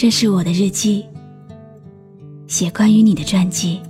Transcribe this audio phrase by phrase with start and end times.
[0.00, 1.04] 这是我的日记，
[2.48, 3.82] 写关于你的传记。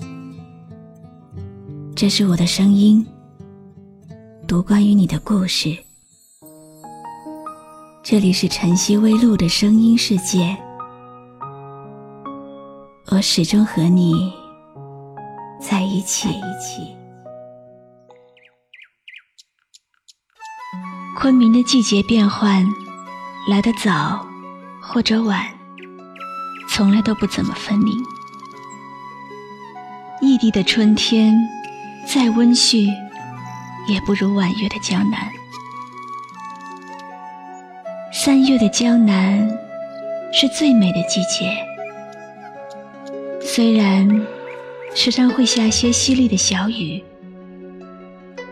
[1.95, 3.07] 这是我的声音，
[4.45, 5.73] 读关于你的故事。
[8.03, 10.57] 这里是晨曦微露的声音世界，
[13.13, 14.33] 我始终和你
[15.61, 16.29] 在一起。
[21.17, 22.67] 昆明的季节变换，
[23.49, 24.27] 来得早
[24.83, 25.47] 或者晚，
[26.81, 28.03] 从来都不怎么分明。
[30.23, 31.37] 异地的春天，
[32.07, 32.89] 再温煦，
[33.87, 35.21] 也不如婉约的江南。
[38.11, 39.47] 三月的江南
[40.33, 41.55] 是最美的季节，
[43.43, 44.27] 虽然
[44.95, 47.05] 时常会下些淅沥的小雨，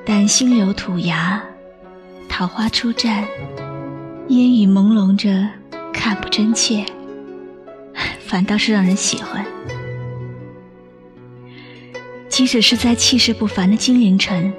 [0.04, 1.42] 但星流吐芽。
[2.28, 3.24] 桃花初绽，
[4.28, 5.48] 烟雨朦胧着，
[5.94, 6.84] 看不真切，
[8.28, 9.44] 反倒是让人喜欢。
[12.28, 14.52] 即使是在气势不凡的金陵城，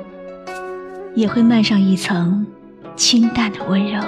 [1.15, 2.45] 也会漫上一层
[2.95, 4.03] 清淡的温柔。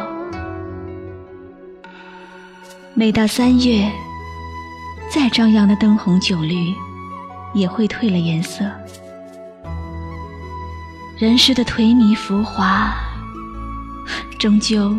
[2.94, 3.90] 每到三月，
[5.10, 6.74] 再张扬的灯红酒绿，
[7.54, 8.66] 也会褪了颜色。
[11.18, 12.92] 人世的颓靡浮华。
[14.40, 14.98] 终究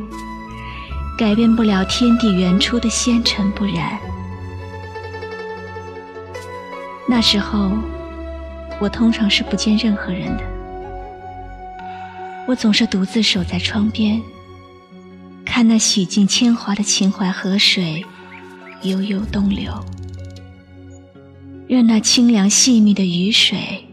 [1.18, 3.98] 改变不了天地原初的纤尘不染。
[7.14, 7.70] 那时候，
[8.80, 10.42] 我通常是不见任何人的，
[12.48, 14.18] 我总是独自守在窗边，
[15.44, 18.02] 看那洗尽铅华的秦淮河水
[18.80, 19.70] 悠悠东流，
[21.68, 23.86] 任那清凉细密的雨水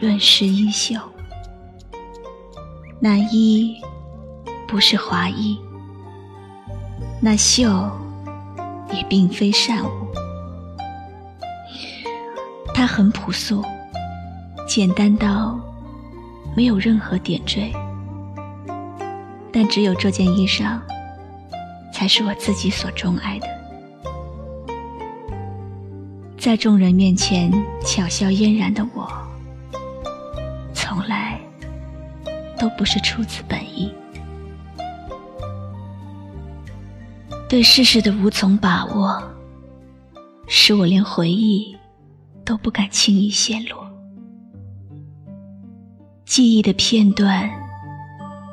[0.00, 0.98] 润湿衣袖，
[2.98, 3.76] 那衣。
[4.66, 5.58] 不是华衣，
[7.20, 7.68] 那袖
[8.90, 10.08] 也并非善舞。
[12.78, 13.60] 它很朴素，
[14.68, 15.58] 简单到
[16.56, 17.72] 没有任何点缀。
[19.52, 20.78] 但只有这件衣裳，
[21.92, 23.48] 才是我自己所钟爱的。
[26.38, 27.50] 在众人面前
[27.84, 29.10] 巧笑嫣然的我，
[30.72, 31.36] 从来
[32.60, 33.92] 都不是出自本意。
[37.48, 39.20] 对世事的无从把握，
[40.46, 41.76] 使我连回忆
[42.48, 43.86] 都不敢轻易陷落。
[46.24, 47.46] 记忆的片段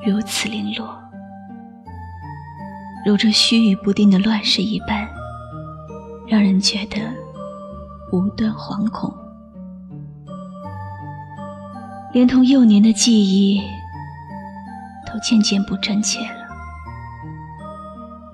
[0.06, 1.01] 如此零落，
[3.06, 5.07] 如这须臾不定的乱世一般，
[6.28, 6.97] 让人觉得
[8.11, 9.16] 无端惶恐。
[12.12, 13.62] 连同幼年的记忆，
[15.07, 16.45] 都渐渐不真切了。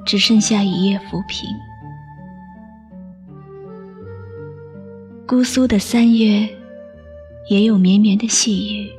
[0.07, 1.47] 只剩下一叶浮萍。
[5.31, 6.45] 姑苏的三月，
[7.49, 8.91] 也有绵绵的细雨。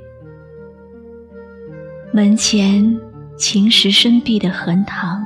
[2.11, 2.99] 门前
[3.37, 5.23] 晴时深碧的横塘，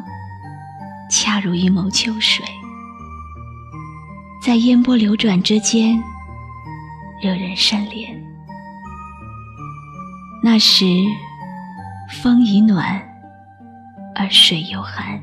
[1.08, 2.44] 恰如一眸秋水，
[4.44, 5.96] 在烟波流转之间，
[7.22, 8.08] 惹人生怜。
[10.42, 10.84] 那时，
[12.20, 13.00] 风已暖，
[14.12, 15.22] 而水又寒。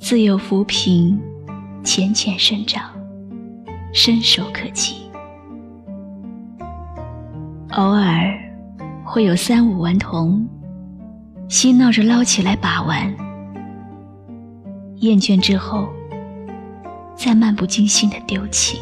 [0.00, 1.20] 自有浮萍
[1.84, 2.90] 浅浅生长，
[3.98, 5.10] 伸手可及。
[7.70, 8.32] 偶尔
[9.04, 10.48] 会有三五顽童
[11.48, 13.12] 嬉闹着捞起来把玩，
[14.98, 15.88] 厌倦之后
[17.16, 18.78] 再漫不经心的丢弃。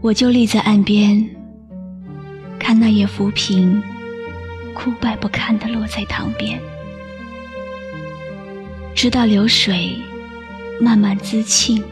[0.00, 1.28] 我就立在岸边，
[2.60, 3.82] 看那叶浮萍
[4.72, 6.60] 枯败不堪的落在塘边。
[8.94, 9.96] 直到流水
[10.80, 11.82] 慢慢滋沁，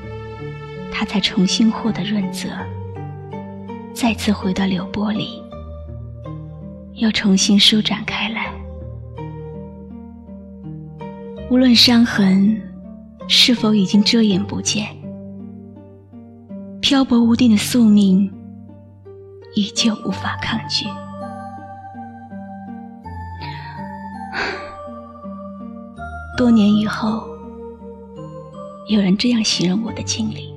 [0.92, 2.48] 它才重新获得润泽，
[3.94, 5.42] 再次回到流波里，
[6.94, 8.52] 又重新舒展开来。
[11.50, 12.60] 无论伤痕
[13.26, 14.86] 是否已经遮掩不见，
[16.80, 18.30] 漂泊无定的宿命
[19.54, 20.86] 依旧无法抗拒。
[26.36, 27.26] 多年以后，
[28.88, 30.54] 有人这样形容我的经历：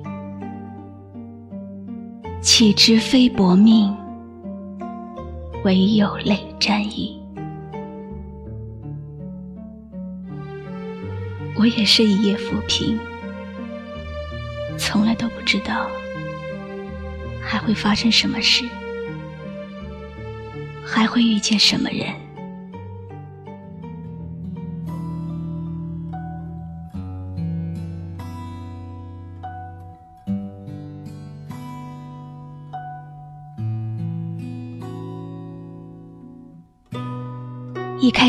[2.56, 3.92] 岂知非薄命，
[5.64, 7.20] 唯有泪沾衣。
[11.56, 12.96] 我也是一夜浮萍，
[14.78, 15.90] 从来都不知道
[17.42, 18.64] 还会发生什么事，
[20.84, 22.23] 还会遇见什么人。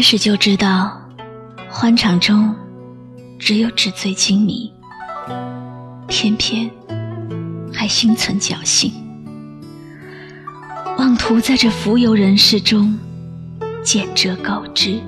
[0.08, 1.02] 始就知道，
[1.68, 2.54] 欢场中
[3.40, 4.72] 只有纸醉金迷，
[6.08, 6.70] 偏偏
[7.74, 8.94] 还心存侥幸，
[11.00, 12.96] 妄图在这浮游人世中
[13.84, 15.02] 见折告知。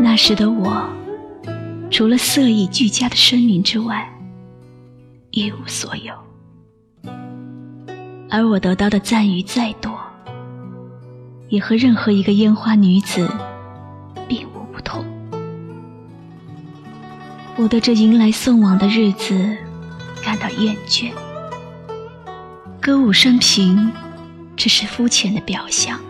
[0.00, 0.84] 那时的我，
[1.92, 4.12] 除了色艺俱佳的声名之外，
[5.30, 6.12] 一无所有。
[8.28, 9.96] 而我得到的赞誉再多，
[11.54, 13.30] 也和任何一个烟花女子
[14.26, 15.04] 并无不同。
[17.56, 19.56] 我对这迎来送往的日子
[20.22, 21.12] 感到厌倦。
[22.80, 23.92] 歌舞升平
[24.56, 26.00] 只是肤浅的表象，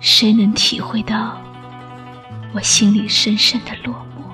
[0.00, 1.38] 谁能体会到
[2.54, 4.24] 我心里深深的落寞？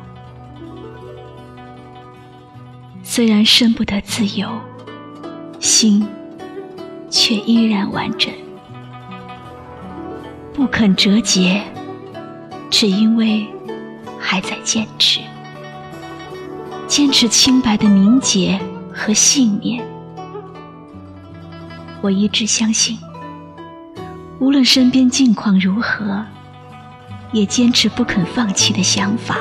[3.03, 4.49] 虽然身不得自由。
[5.59, 6.09] 心
[7.11, 8.33] 却依然完整，
[10.53, 11.63] 不肯折节，
[12.71, 13.47] 只因为
[14.19, 15.21] 还在坚持，
[16.87, 18.61] 坚持清白的名节
[18.93, 19.83] 和信念。
[22.03, 22.99] 我一直相信，
[24.39, 26.25] 无论身边境况如何，
[27.33, 29.37] 也坚持不肯放弃的想法，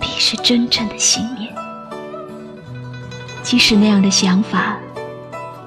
[0.00, 1.54] 必是真正的信念。
[3.42, 4.76] 即使那样的想法。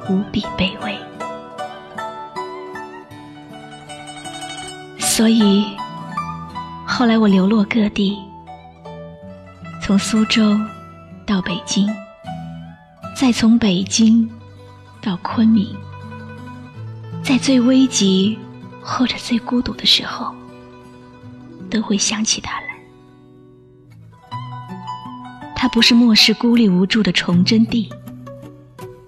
[0.09, 0.99] 无比卑微，
[5.23, 5.65] 所以
[6.85, 8.19] 后来我流落各地，
[9.81, 10.53] 从苏州
[11.25, 11.89] 到北京，
[13.15, 14.29] 再从北京
[15.01, 15.65] 到昆明，
[17.23, 18.37] 在最危急
[18.81, 20.35] 或者最孤独的时候，
[21.69, 22.67] 都会想起他来。
[25.55, 27.89] 他不是末世孤立无助的崇祯帝。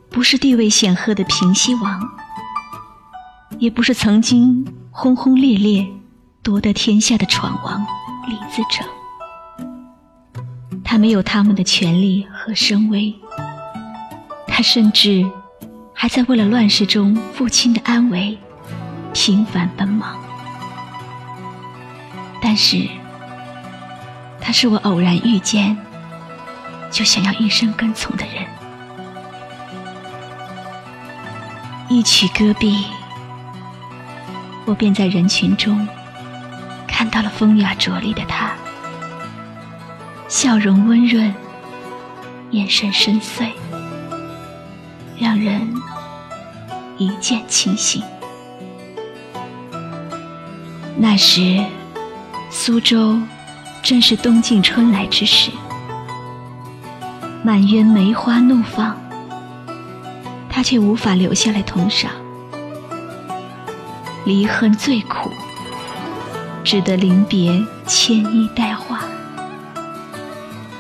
[0.10, 2.10] 不是地位显赫的平西王，
[3.60, 5.86] 也不是曾经轰轰烈烈
[6.46, 7.84] 夺得天下的闯王
[8.28, 8.88] 李自成。
[10.84, 13.16] 他没有他们的权力和声威，
[14.46, 15.26] 他甚至
[15.92, 18.38] 还在为了乱世中父亲的安危
[19.12, 20.16] 频繁奔忙。
[22.40, 22.88] 但是，
[24.40, 25.76] 他是我偶然遇见
[26.92, 28.46] 就想要一生跟从的人。
[31.90, 32.86] 一曲歌毕，
[34.66, 35.88] 我便在人群中
[37.06, 38.52] 看到了风雅卓丽的他，
[40.28, 41.32] 笑容温润，
[42.50, 43.52] 眼神深邃，
[45.20, 45.72] 让人
[46.98, 48.02] 一见倾心。
[50.98, 51.64] 那时，
[52.50, 53.20] 苏州
[53.84, 55.52] 正是冬尽春来之时，
[57.44, 58.98] 满园梅花怒放。
[60.50, 62.10] 他却无法留下来同赏，
[64.26, 65.30] 离恨最苦，
[66.66, 69.02] 只得临别牵衣带话，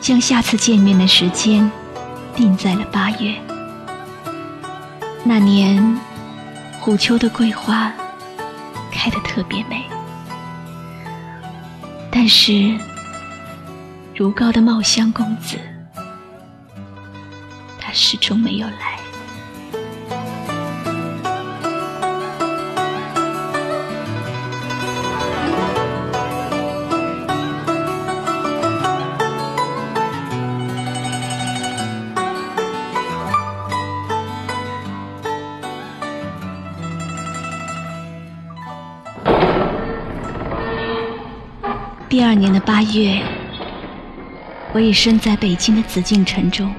[0.01, 1.71] 将下次见面的时间
[2.35, 3.35] 定在了八月。
[5.23, 5.95] 那年，
[6.79, 7.93] 虎丘的桂花
[8.91, 9.83] 开得特别美，
[12.09, 12.75] 但是
[14.15, 15.59] 如皋的茂香公子，
[17.79, 18.94] 他始终没有来。
[42.35, 43.23] 二年的八月，
[44.73, 46.69] 我已身在北京的紫禁城中。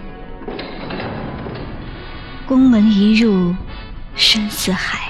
[2.46, 3.54] 宫门一入，
[4.14, 5.08] 深似海。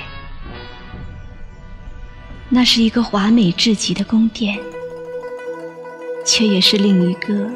[2.49, 4.57] 那是一个华美至极的宫殿，
[6.25, 7.50] 却也是另一个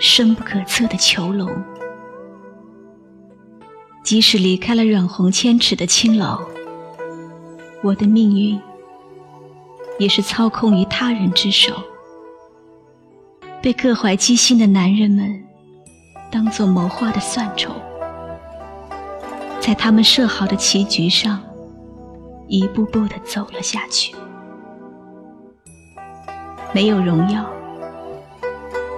[0.00, 1.48] 深不可测的囚笼。
[4.02, 6.40] 即使离开了软红千尺的青楼，
[7.84, 8.60] 我的命运。
[10.00, 11.72] 也是操控于他人之手，
[13.60, 15.44] 被各怀机心的男人们
[16.30, 17.72] 当做谋划的算筹，
[19.60, 21.42] 在他们设好的棋局上，
[22.46, 24.14] 一步步的走了下去。
[26.72, 27.44] 没有荣耀，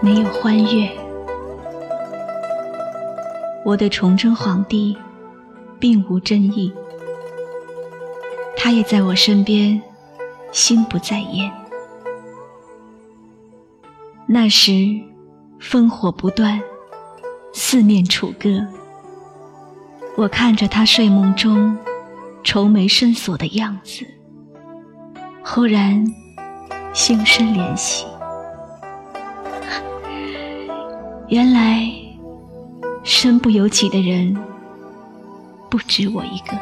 [0.00, 0.90] 没有欢悦，
[3.64, 4.96] 我对崇祯皇帝
[5.78, 6.72] 并无争议，
[8.56, 9.80] 他也在我身边。
[10.52, 11.48] 心不在焉。
[14.32, 14.70] 那时，
[15.60, 16.62] 烽火不断，
[17.52, 18.64] 四面楚歌。
[20.16, 21.76] 我看着他睡梦中
[22.44, 24.06] 愁眉深锁的样子，
[25.44, 26.06] 忽然
[26.92, 28.06] 心生怜惜，
[31.26, 31.90] 原来
[33.02, 34.36] 身不由己的人
[35.68, 36.56] 不止我一个。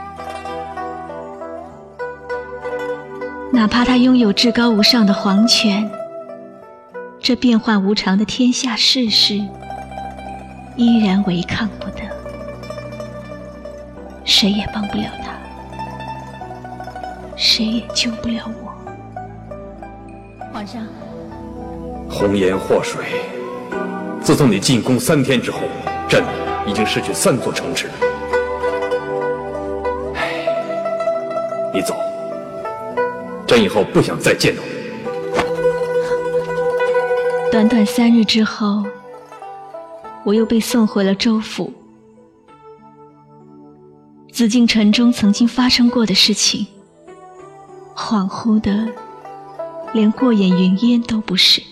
[3.53, 5.91] 哪怕他拥有至高无上的皇权，
[7.29, 9.35] 这变幻无常的天下世事，
[10.77, 12.01] 依然违抗不得，
[14.25, 15.33] 谁也帮不了他，
[17.37, 18.73] 谁也救不了我。
[20.51, 20.83] 皇上，
[22.09, 23.05] 红颜祸水，
[24.23, 25.59] 自从你进宫三天之后，
[26.09, 26.25] 朕
[26.67, 27.91] 已经失去三座城池。
[30.15, 30.47] 唉，
[31.75, 31.95] 你走。
[33.47, 34.78] 朕以后不想再见到你。
[37.51, 38.85] 短短三日之后，
[40.23, 41.73] 我又被送回了州府。
[44.31, 46.67] 紫禁城中曾经发生过的事情，
[47.97, 48.87] 恍惚的，
[49.93, 51.63] 连过眼云烟都不是。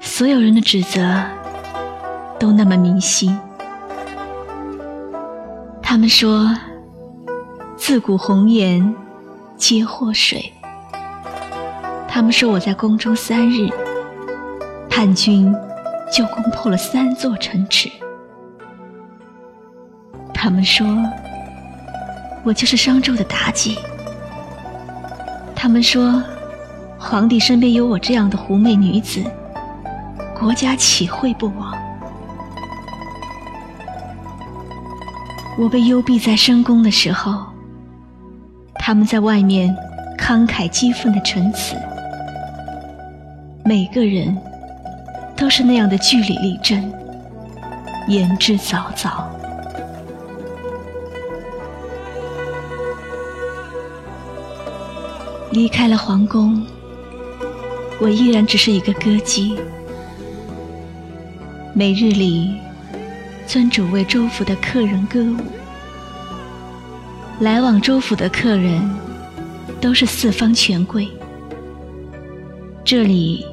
[0.00, 1.22] 所有人的指责，
[2.38, 3.30] 都那么明晰。
[5.82, 6.50] 他们说，
[7.76, 8.94] 自古红颜。
[9.56, 10.52] 皆祸水。
[12.08, 13.68] 他们说我在宫中三日，
[14.88, 15.54] 叛军
[16.10, 17.88] 就攻破了三座城池。
[20.34, 20.86] 他们说
[22.42, 23.78] 我就是商纣的妲己。
[25.54, 26.22] 他们说
[26.98, 29.22] 皇帝身边有我这样的狐媚女子，
[30.38, 31.76] 国家岂会不亡？
[35.58, 37.44] 我被幽闭在深宫的时候。
[38.80, 39.76] 他们在外面
[40.16, 41.76] 慷慨激愤的陈词，
[43.68, 44.34] 每个人
[45.36, 46.90] 都是那样的据理力争，
[48.08, 49.22] 言之凿凿。
[55.50, 56.64] 离开了皇宫，
[58.00, 59.54] 我依然只是一个歌姬，
[61.74, 62.56] 每日里
[63.46, 65.36] 尊主为周府的客人歌舞。
[67.40, 68.80] 来往周府的客人
[69.78, 71.06] 都是四方权贵，
[72.82, 73.44] 这里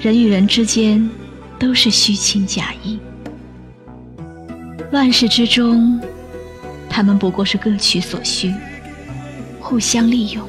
[0.00, 1.10] 人与人之间
[1.58, 2.98] 都是虚情假意，
[4.90, 6.00] 乱世之中，
[6.88, 8.50] 他们不过是各取所需，
[9.60, 10.48] 互相利用，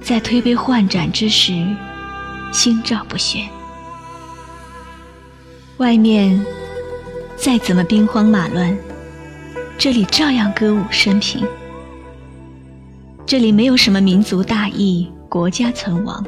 [0.00, 1.52] 在推杯换盏之时，
[2.50, 3.46] 心照不宣。
[5.76, 6.42] 外面
[7.36, 8.74] 再怎么兵荒马乱。
[9.76, 11.46] 这里照样歌舞升平，
[13.26, 16.24] 这里没有什么民族大义、国家存亡，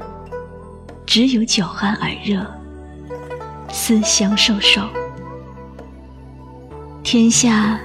[1.08, 2.46] 只有酒酣耳热、
[3.70, 4.82] 思乡瘦瘦。
[7.02, 7.80] 天下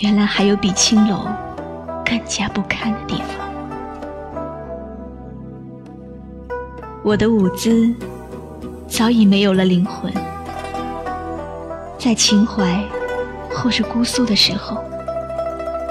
[0.00, 1.26] 原来还有比青楼
[2.04, 3.48] 更加不堪的地方。
[7.02, 7.92] 我的舞姿
[8.86, 10.14] 早已没有了灵魂，
[11.98, 12.80] 在情怀。
[13.50, 14.84] 或是姑苏的时候，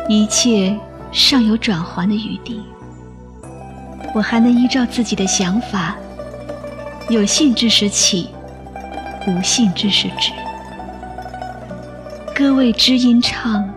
[0.08, 0.80] 一切
[1.12, 2.62] 尚有转圜的余地。
[4.16, 5.98] 我还能依照自己的想法，
[7.10, 8.30] 有兴之时起，
[9.28, 10.32] 无兴之时止。
[12.34, 13.70] 歌为知音唱，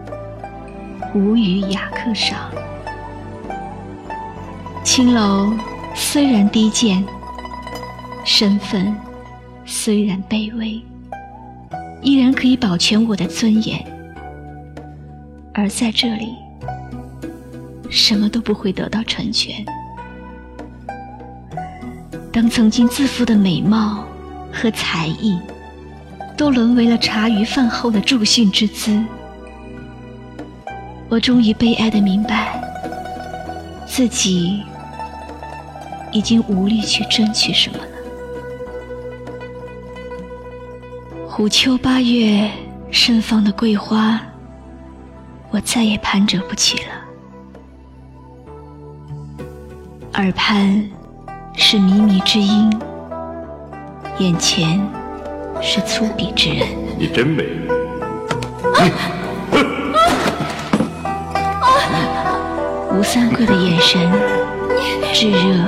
[1.12, 2.38] 舞与雅客赏。
[4.85, 5.52] 青楼
[5.92, 7.04] 虽然低贱，
[8.25, 8.95] 身份
[9.66, 10.80] 虽然卑微。
[12.00, 13.85] 依然可以保全我的尊严，
[15.52, 16.33] 而在这里，
[17.90, 19.66] 什么都不会得到成全。
[22.33, 24.05] 当曾经自负的美貌
[24.53, 25.39] 和才艺，
[26.37, 29.03] 都沦为了茶余饭后的助兴之资，
[31.09, 32.63] 我终于悲哀的明白，
[33.87, 34.63] 自己
[36.13, 37.85] 已经无力去争取什么了。
[41.29, 42.51] 虎丘八月
[42.91, 44.21] 盛放的桂花，
[45.51, 46.85] 我再也攀折不起了。
[50.15, 50.89] 耳畔
[51.61, 52.73] 是靡靡之音，
[54.19, 54.81] 眼前
[55.61, 56.69] 是粗鄙之人。
[56.97, 57.45] 你真美。
[62.93, 64.00] 吴三桂的眼神
[65.12, 65.65] 炙热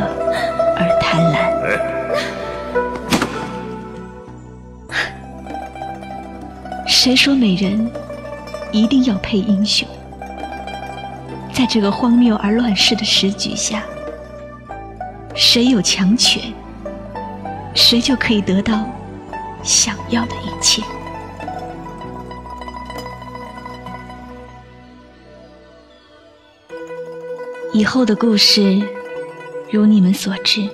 [0.77, 1.51] 而贪婪。
[6.87, 7.91] 谁说美人
[8.71, 9.89] 一定要配英雄？
[11.53, 13.83] 在这个荒谬而乱世的时局下，
[15.53, 16.55] 谁有强权，
[17.75, 18.89] 谁就可以得到
[19.65, 20.81] 想要的一切。
[27.73, 28.81] 以后的故事，
[29.73, 30.71] 如你们所知，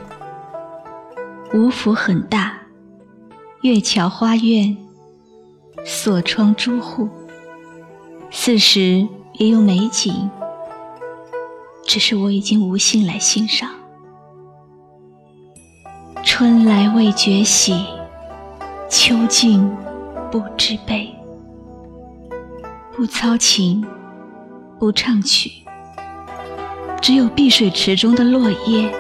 [1.55, 2.59] 吴府很大，
[3.63, 4.77] 月桥花苑，
[5.87, 7.09] 锁窗朱户，
[8.31, 10.29] 四时也有美景，
[11.87, 13.71] 只是我已经无心来欣赏。
[16.39, 17.87] 春来未觉喜，
[18.91, 19.67] 秋尽
[20.31, 21.11] 不知悲。
[22.95, 23.83] 不操琴，
[24.79, 25.51] 不唱曲。
[27.01, 28.95] 只有碧水池中的落叶，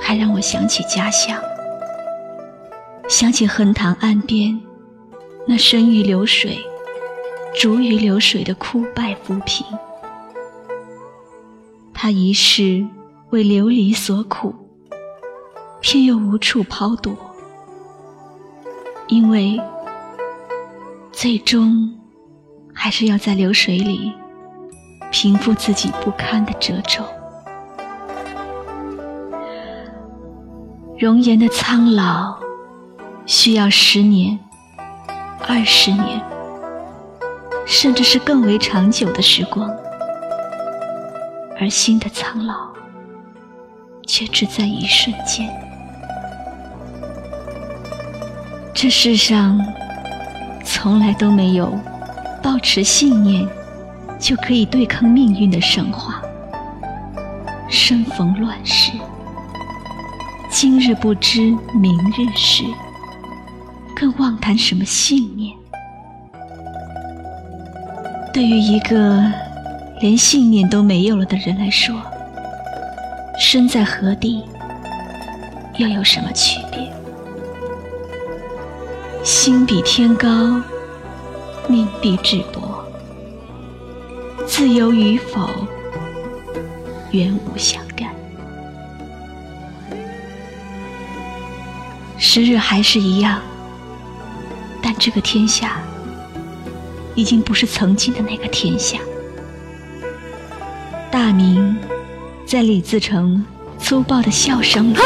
[0.00, 1.38] 还让我想起家乡，
[3.10, 4.58] 想起横塘岸边
[5.46, 6.56] 那生于流水、
[7.54, 9.66] 逐于流水的枯败浮萍。
[11.92, 12.82] 他一世
[13.28, 14.54] 为流离所苦，
[15.82, 17.14] 偏又无处抛躲，
[19.08, 19.60] 因为
[21.12, 21.92] 最终
[22.72, 24.14] 还是要在流水里。
[25.10, 27.04] 平复自己不堪的褶皱，
[30.98, 32.34] 容颜的苍老
[33.26, 34.38] 需要十年、
[35.46, 36.24] 二十年，
[37.66, 39.70] 甚至是更为长久的时光，
[41.60, 42.72] 而心的苍老
[44.06, 45.46] 却只在一瞬间。
[48.82, 49.64] 这世上
[50.64, 51.72] 从来都没有
[52.42, 53.48] 抱持信念。
[54.18, 56.20] 就可以对抗命运的神话。
[57.68, 58.90] 生逢乱世，
[60.50, 62.64] 今日不知明日事，
[63.94, 65.54] 更妄谈什么信念？
[68.32, 69.22] 对于一个
[70.00, 71.94] 连信念都没有了的人来说，
[73.38, 74.42] 身在何地
[75.76, 76.92] 又有什么区别？
[79.24, 80.28] 心比天高，
[81.68, 82.84] 命比纸薄。
[84.46, 85.48] 自由与否，
[87.12, 88.08] 原无相干。
[92.18, 93.40] 时日还是一样，
[94.82, 95.80] 但这个天下
[97.14, 98.98] 已经不是曾经的那个天下。
[101.10, 101.76] 大明
[102.44, 103.46] 在李自成
[103.78, 104.96] 粗暴的笑声里，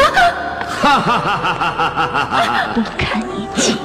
[2.73, 3.75] 不堪一击。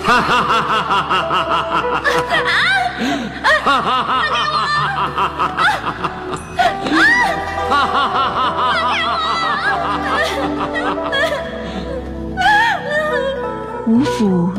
[13.86, 14.52] 吴府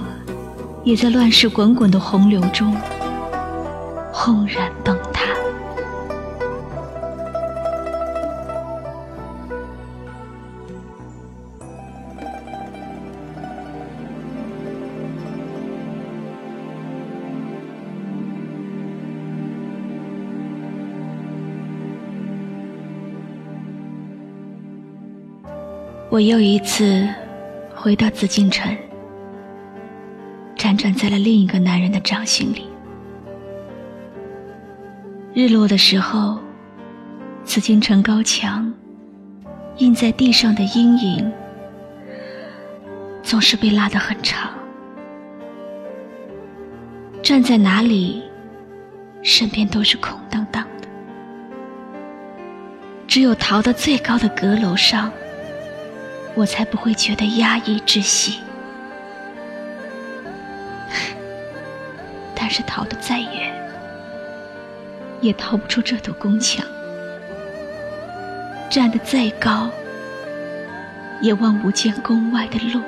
[0.83, 2.75] 也在乱世滚滚的洪流中
[4.11, 4.97] 轰然崩
[26.11, 27.07] 我又一次
[27.73, 28.69] 回到紫禁城，
[30.57, 32.67] 辗转在了另一个男人的掌心里。
[35.33, 36.37] 日落的时候，
[37.45, 38.73] 紫禁城高墙
[39.77, 41.31] 印在地上的阴影
[43.23, 44.51] 总是被拉得很长，
[47.23, 48.21] 站在哪里，
[49.23, 50.89] 身边都是空荡荡的，
[53.07, 55.09] 只有逃到最高的阁楼上。
[56.33, 58.39] 我才不会觉得压抑窒息。
[62.35, 63.53] 但是逃得再远，
[65.21, 66.65] 也逃不出这堵宫墙；
[68.69, 69.69] 站得再高，
[71.21, 72.81] 也望不见宫外的路。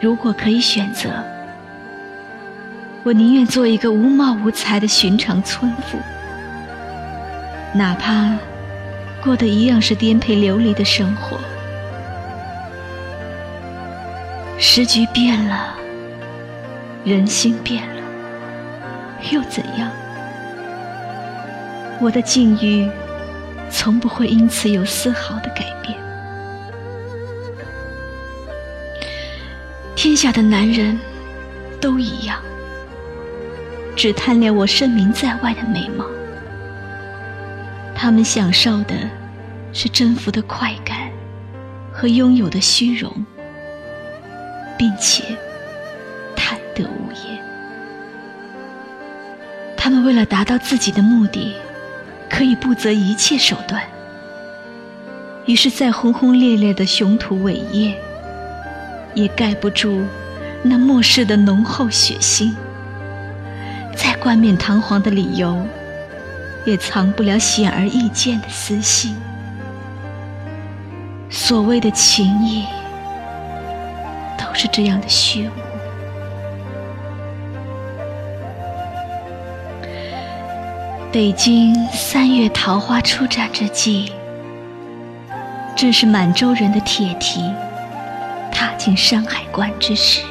[0.00, 1.10] 如果可以选择，
[3.02, 5.98] 我宁愿做一个无貌无才的寻常村妇，
[7.72, 8.36] 哪怕……
[9.26, 11.36] 过的一样是颠沛流离的生活，
[14.56, 15.74] 时局变了，
[17.04, 18.02] 人心变了，
[19.32, 19.90] 又怎样？
[22.00, 22.88] 我的境遇
[23.68, 25.98] 从不会因此有丝毫的改变。
[29.96, 30.96] 天下的男人
[31.80, 32.40] 都一样，
[33.96, 36.06] 只贪恋我声名在外的美貌。
[37.98, 38.94] 他们享受的
[39.72, 41.08] 是征服的快感
[41.90, 43.10] 和拥有的虚荣，
[44.76, 45.24] 并且
[46.36, 47.42] 贪得无厌。
[49.76, 51.54] 他们为了达到自己的目的，
[52.28, 53.82] 可以不择一切手段。
[55.46, 57.96] 于是再轰轰烈烈的雄图伟业，
[59.14, 60.04] 也盖不住
[60.62, 62.52] 那末世的浓厚血腥；
[63.96, 65.66] 再冠冕堂皇的理由。
[66.66, 69.16] 也藏不了显而易见的私心。
[71.30, 72.66] 所谓的情谊，
[74.36, 75.50] 都是这样的虚无。
[81.12, 84.12] 北京三月桃花初绽之际，
[85.74, 87.50] 正是满洲人的铁蹄
[88.52, 90.22] 踏进山海关之时。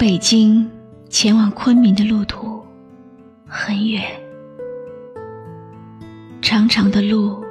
[0.00, 0.66] 北京。
[1.10, 2.62] 前往昆明的路途
[3.44, 4.02] 很远，
[6.40, 7.44] 长长的路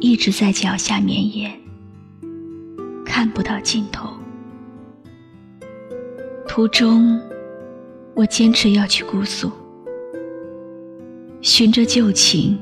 [0.00, 1.50] 一直在脚下绵延，
[3.06, 4.10] 看不到尽头。
[6.48, 7.18] 途中，
[8.14, 9.50] 我坚持要去姑苏，
[11.40, 12.58] 循着旧情，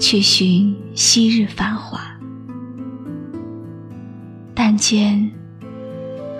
[0.00, 2.00] 去寻昔日繁华。
[4.52, 5.30] 但见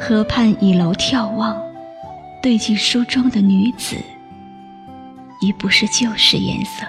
[0.01, 1.55] 河畔倚楼眺望。
[2.43, 3.95] 对镜梳妆的女子，
[5.43, 6.87] 已不是旧时颜色，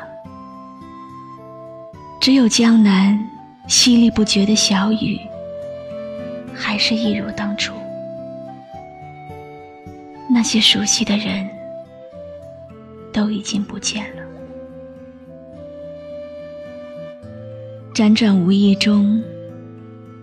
[2.22, 3.20] 只有江南
[3.68, 5.20] 淅沥不绝的小雨，
[6.56, 7.74] 还是一如当初。
[10.30, 11.46] 那些熟悉的人，
[13.12, 14.24] 都已经不见了。
[17.94, 19.22] 辗转无意中，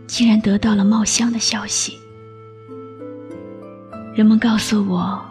[0.06, 1.98] 竟然得到了茂香的消息。
[4.18, 5.24] 人们告诉我，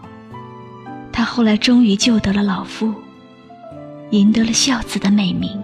[1.12, 2.94] 他后来终于救得了老妇，
[4.12, 5.62] 赢得了孝子的美名。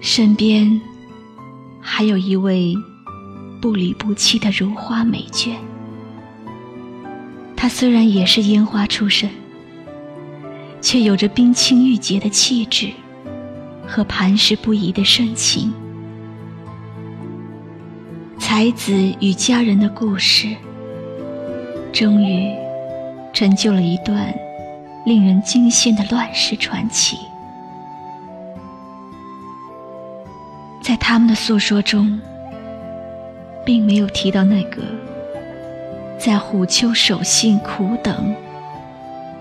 [0.00, 0.80] 身边
[1.82, 2.74] 还有一位
[3.60, 5.56] 不离不弃的如花美眷。
[7.54, 9.28] 她虽然也是烟花出身，
[10.80, 12.88] 却有着冰清玉洁的气质
[13.86, 15.70] 和磐石不移的深情。
[18.38, 20.48] 才子与佳人的故事。
[21.94, 22.52] 终于，
[23.32, 24.34] 成就了一段
[25.06, 27.16] 令人惊羡的乱世传奇。
[30.82, 32.20] 在他们的诉说中，
[33.64, 34.82] 并没有提到那个
[36.18, 38.34] 在虎丘守信苦等，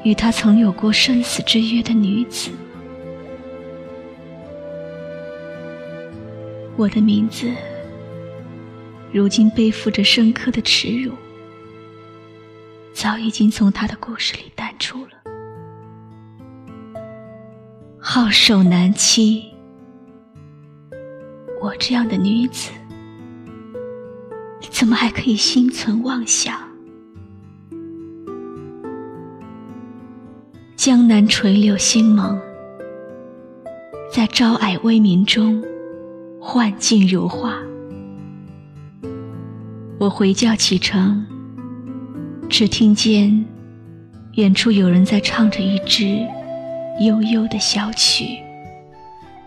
[0.04, 2.52] 与他曾有过生死之约的女子。
[6.78, 7.52] 我的名字，
[9.12, 11.14] 如今背负着深刻的耻辱。
[13.04, 15.10] 早已经从他的故事里淡出了。
[18.00, 19.44] 好守难欺，
[21.62, 22.72] 我这样的女子，
[24.72, 26.58] 怎么还可以心存妄想？
[30.78, 32.40] 江南垂柳新萌，
[34.10, 35.62] 在朝霭微明中，
[36.40, 37.58] 幻境如画。
[40.00, 41.26] 我回教启程。
[42.50, 43.46] 只听见
[44.34, 46.26] 远处有人在唱着一支
[47.00, 48.40] 悠悠的小曲。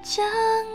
[0.03, 0.25] 江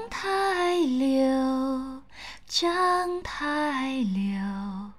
[0.10, 2.01] 太柳，
[2.47, 4.91] 江太柳，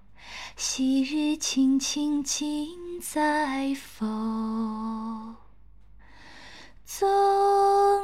[0.56, 2.68] 昔日青青今
[3.00, 4.06] 在否？
[6.98, 7.09] 总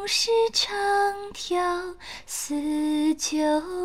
[0.09, 0.66] 是长
[1.35, 1.62] 调
[2.24, 3.38] 似旧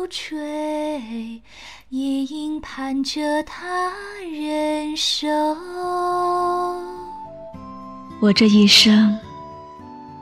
[0.08, 1.42] 吹。
[1.90, 5.28] 夜莺盼着他人手。
[8.18, 9.14] 我这一生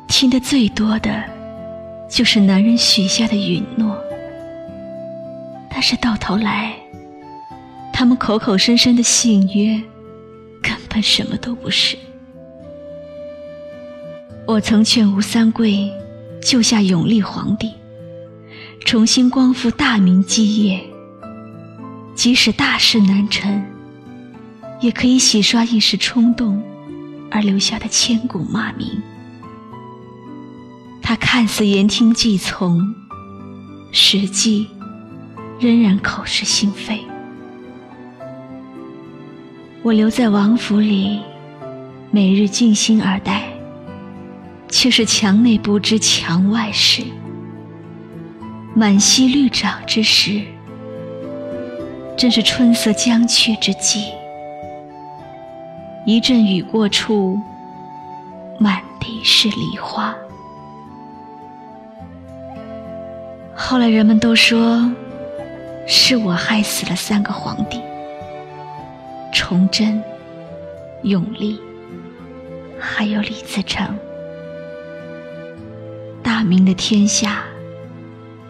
[0.08, 1.22] 听得最多的，
[2.10, 3.96] 就是男人许下的允诺。
[5.70, 6.74] 但是到头来，
[7.92, 9.80] 他们口口声声的信约，
[10.60, 11.96] 根本什么都不是。
[14.52, 15.90] 我曾劝吴三桂
[16.42, 17.72] 救下永历皇帝，
[18.84, 20.78] 重新光复大明基业。
[22.14, 23.64] 即使大事难成，
[24.78, 26.62] 也可以洗刷一时冲动
[27.30, 28.86] 而留下的千古骂名。
[31.00, 32.78] 他看似言听计从，
[33.90, 34.68] 实际
[35.58, 37.00] 仍然口是心非。
[39.82, 41.20] 我留在王府里，
[42.10, 43.48] 每日静心而待，
[44.72, 47.04] 却是墙内不知墙外事。
[48.74, 50.42] 满溪绿长之时。
[52.16, 54.12] 正是春色将去之际，
[56.06, 57.36] 一阵雨过处，
[58.60, 60.14] 满地是梨花。
[63.56, 64.88] 后来人们都说，
[65.88, 67.80] 是我害死了三个皇帝：
[69.32, 70.00] 崇祯、
[71.02, 71.58] 永历
[72.78, 73.88] 还有李自成。
[76.44, 77.42] 明的天下，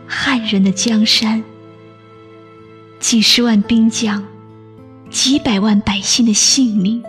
[0.07, 1.43] 汉人的江山，
[2.99, 4.25] 几十万兵将，
[5.11, 7.03] 几百万百姓的性命，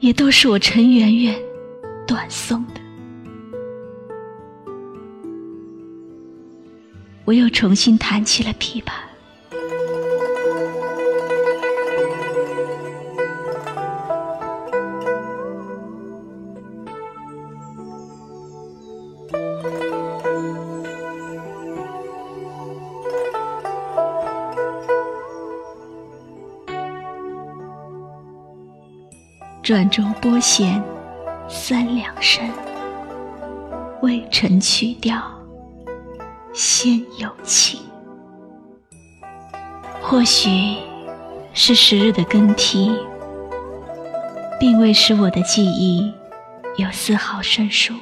[0.00, 1.34] 也都是我陈圆圆
[2.06, 2.80] 断送的。
[7.24, 9.11] 我又重新弹起了琵琶。
[29.62, 30.82] 转轴拨弦
[31.48, 32.44] 三两声，
[34.02, 35.22] 未成曲调
[36.52, 37.80] 先有情。
[40.00, 40.78] 或许
[41.54, 42.90] 是时日的更替，
[44.58, 46.12] 并未使我的记忆
[46.76, 47.94] 有丝毫生疏；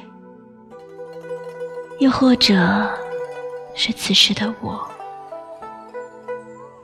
[1.99, 2.89] 又或者
[3.75, 4.89] 是此时的我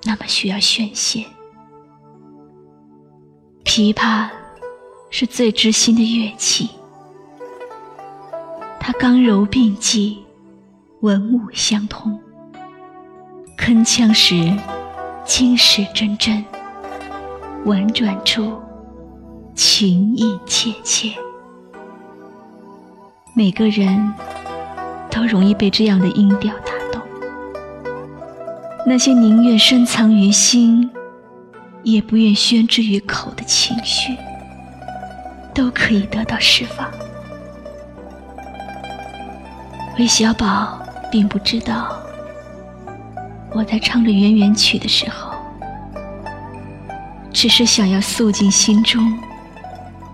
[0.03, 1.25] 那么需要宣泄。
[3.65, 4.29] 琵琶。
[5.09, 6.69] 是最知心的乐器，
[8.79, 10.23] 它刚柔并济，
[11.01, 12.19] 文武相通。
[13.57, 14.53] 铿锵时，
[15.25, 16.43] 金石铮铮；
[17.65, 18.53] 婉转处，
[19.55, 21.11] 情意切切。
[23.33, 24.13] 每个人
[25.09, 27.01] 都容易被这样的音调打动。
[28.85, 30.89] 那些宁愿深藏于心，
[31.83, 34.15] 也不愿宣之于口的情绪。
[35.57, 36.87] 都可以得到释放。
[39.97, 40.79] 韦小宝
[41.11, 41.99] 并不知道，
[43.51, 45.31] 我在唱着圆圆曲的时候，
[47.33, 49.11] 只是想要诉尽心中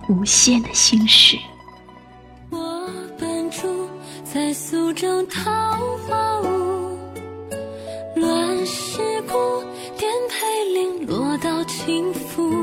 [0.08, 1.38] 无限的心事。
[2.50, 3.90] 我本住
[4.24, 5.52] 在苏州桃
[6.08, 6.98] 花坞，
[8.16, 9.62] 乱世故，
[9.98, 12.63] 颠沛零落到轻浮。